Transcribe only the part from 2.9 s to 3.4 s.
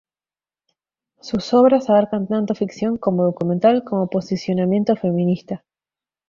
como